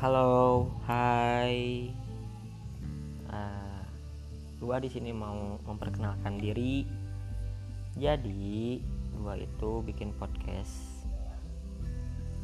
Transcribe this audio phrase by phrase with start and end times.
[0.00, 1.92] Halo, hai.
[3.28, 3.84] Uh,
[4.64, 6.88] gua di sini mau memperkenalkan diri.
[8.00, 8.80] Jadi,
[9.20, 11.04] gua itu bikin podcast.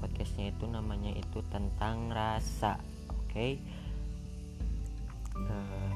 [0.04, 2.76] Podcastnya itu namanya itu tentang rasa,
[3.08, 3.32] oke?
[3.32, 3.56] Okay?
[5.32, 5.92] Uh,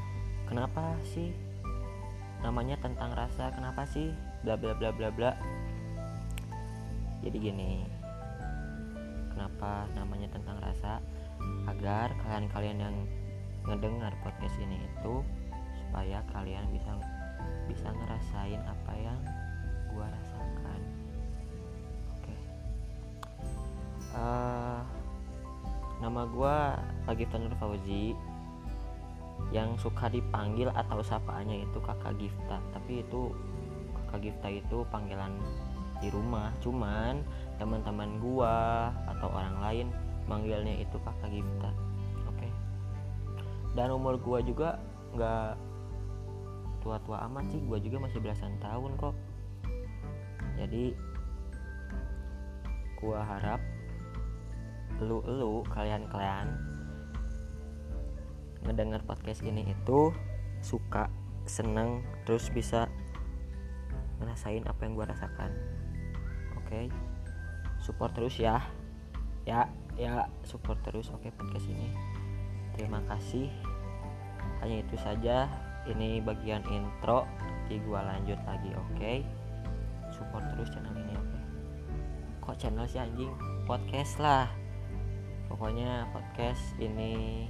[0.49, 1.37] kenapa sih
[2.41, 3.53] namanya tentang rasa?
[3.53, 4.17] Kenapa sih?
[4.49, 5.37] Bla bla bla bla bla.
[7.21, 7.85] Jadi gini,
[9.33, 11.01] kenapa namanya tentang rasa?
[11.69, 12.97] agar kalian-kalian yang
[13.69, 15.25] ngedengar podcast ini itu
[15.77, 16.93] supaya kalian bisa
[17.69, 19.21] bisa ngerasain apa yang
[19.93, 20.81] gua rasakan
[22.17, 22.41] oke okay.
[24.17, 24.81] uh, eh,
[26.01, 28.17] nama gua lagi Tanur Fauzi
[29.51, 33.33] yang suka dipanggil atau sapaannya itu kakak Gifta tapi itu
[33.97, 35.33] kakak Gifta itu panggilan
[36.01, 36.53] di rumah.
[36.65, 37.21] Cuman
[37.61, 39.87] teman-teman gua atau orang lain
[40.25, 41.71] manggilnya itu kakak Gifta
[42.29, 42.39] oke?
[42.39, 42.53] Okay?
[43.75, 44.81] dan umur gua juga
[45.15, 45.55] nggak
[46.81, 47.61] tua-tua amat sih.
[47.69, 49.15] Gua juga masih belasan tahun kok.
[50.57, 50.97] Jadi
[53.01, 53.61] gua harap
[55.01, 56.53] lu-lu kalian-kalian
[58.61, 60.13] ngedenger podcast ini itu
[60.61, 61.09] suka
[61.49, 62.85] seneng terus bisa
[64.21, 65.57] ngerasain apa yang gua rasakan
[66.71, 66.87] okay?
[67.83, 68.63] support terus ya.
[69.49, 69.67] Ya
[69.99, 71.11] ya support terus.
[71.11, 71.91] Oke okay, podcast ini.
[72.77, 73.51] Terima kasih.
[74.63, 75.49] Hanya itu saja.
[75.89, 77.27] Ini bagian intro.
[77.41, 78.95] Nanti gua lanjut lagi oke.
[78.95, 79.19] Okay?
[80.11, 81.23] support terus channel ini oke.
[81.23, 81.43] Okay?
[82.43, 83.31] kok channel sih anjing?
[83.65, 84.51] Podcast lah.
[85.47, 87.47] Pokoknya podcast ini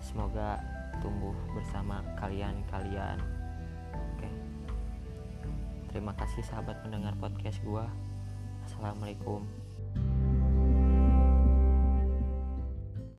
[0.00, 0.60] semoga
[1.00, 3.16] tumbuh bersama kalian-kalian.
[3.96, 4.28] Oke.
[5.88, 7.88] Terima kasih sahabat mendengar podcast gua
[8.84, 9.48] assalamualaikum